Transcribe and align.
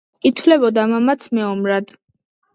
ითვლებოდა 0.29 0.85
მამაც 0.95 1.29
მეომრად. 1.41 1.95